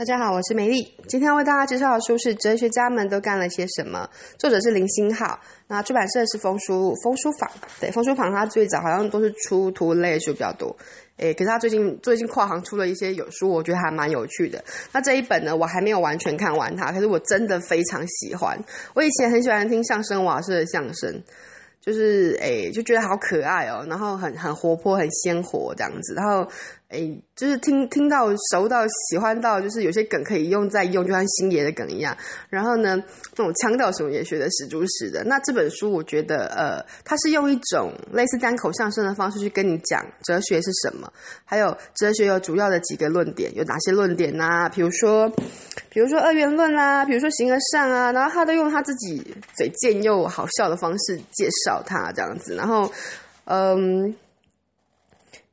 [0.00, 0.94] 大家好，我是美丽。
[1.08, 5.38] 今天要为大家介绍的书是《哲学家们都干了些什么》，作者是林星浩。
[5.68, 7.50] 那出版社是枫书枫书坊。
[7.78, 10.74] 对，枫书坊它最早好像都是出图文类书比较多。
[11.18, 14.64] 诶，可是他最近最近跨行出了一些有书，我觉得还蛮有趣的。
[14.90, 18.58] 那这一本呢，我还没有完全看完它，可是我真的非常喜欢。
[18.94, 21.22] 我以前很喜欢听相声瓦舍的相声，
[21.80, 26.48] 就是诶，就觉得好可爱哦，然后很很活泼，很鲜活这样子，然后。
[26.92, 32.16] 哎，就是听听到熟到喜欢到，就是有些梗可以用再用，就像星爷的梗一样。
[32.48, 32.96] 然后呢，
[33.36, 35.22] 那种腔调什么也学的十足十的。
[35.22, 41.12] 那这本书我觉得，呃，它是用一种类似单口相声的方式去跟你讲哲学是什么，
[41.44, 44.68] 还有哲学有主要的几个论点，有哪些论点呢、啊？
[44.68, 45.32] 比如说，
[45.90, 52.54] 比如说二元论啦、啊，比如说形而上啊，然后他都用他自己嘴贱又好笑的方式介绍他这样子。
[52.56, 52.90] 然后，
[53.44, 54.16] 嗯。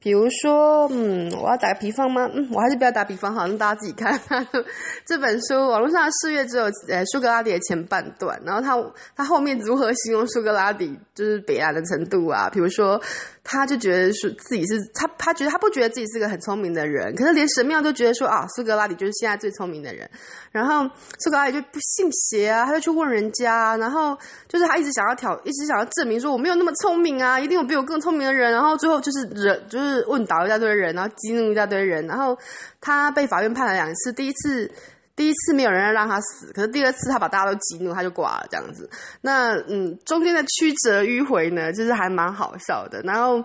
[0.00, 2.28] 比如说，嗯，我要打个比方吗？
[2.32, 4.18] 嗯，我还是不要打比方好，让大家自己看。
[5.04, 8.76] 这本书网络上的试阅只有呃苏格拉底的前半段，然后他
[9.14, 12.48] 他后面如何形容苏格拉底就是北烂的程度啊？
[12.50, 13.00] 比如说。
[13.42, 20.08] 他就觉得是自己是他，他觉得他不觉得自己是个很聪明的人，可是连神庙都觉得说啊，苏格拉底就是现在最聪明的人。
[20.52, 28.52] 然后苏格拉底就不信邪啊，他就去问人家，然后就是他一直想要挑，一直想要证明说我没有那么聪明啊，一定有比我更聪明的人。
[28.52, 32.06] 然后最后就是人就是是问倒一大堆人，然后激怒一大堆人。
[32.06, 32.38] 然后
[32.80, 34.70] 他被法院判了两次，第一次。
[35.16, 38.88] 第一次没有人让他死，可是第二次他把大家都激怒，他就挂了这样子。
[39.20, 43.02] 那嗯，中间的曲折迂回呢，就是还蛮好笑的。
[43.02, 43.44] 然后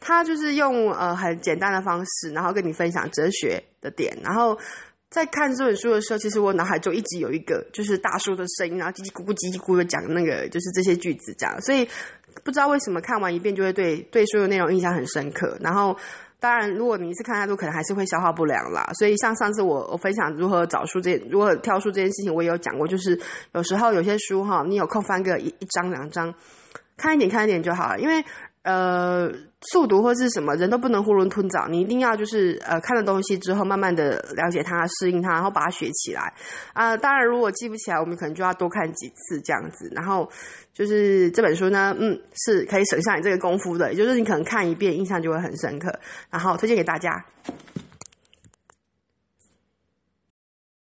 [0.00, 4.18] 他就是用呃很简单的方式，然后跟你分享哲学的点。
[4.20, 4.58] 然后
[5.12, 11.60] 在看这本书的时候，其实我脑海中一直有一个就是大叔的声音，然后叽叽咕咕叽叽咕的讲那个就是这些句子这样。
[11.60, 11.86] 所以
[12.42, 15.56] 不知道为什么看完一遍就会对对书的内容印象很深刻。
[15.60, 15.96] 然后。
[16.42, 18.84] 当然，如果你一次看太多，可能还是会消化不良啦。
[18.98, 23.16] 所以像上次我我分享如何找书这如何挑书这件事情，我也有讲过，就是
[23.52, 26.34] 有时候有些书哈，你有空翻个一一张两张，
[27.02, 28.24] 看一点看一点就好了，因为。
[28.64, 29.28] 呃，
[29.72, 36.32] 速读或是什么人都不能囫囵吞枣，你一定要就是呃看了东西之后，慢慢的了解它、适应它，然后把它学起来
[36.72, 36.98] 啊、呃。
[36.98, 39.90] 当然，如果记不起来，我们可能就要多看几次这样子。
[39.92, 40.30] 然后
[40.72, 42.16] 就是这本书呢，嗯，
[42.46, 45.92] 是可以省下你这个功夫的，也就是你可能看一遍，印象就会很深刻。
[46.30, 47.24] 然后推荐给大家。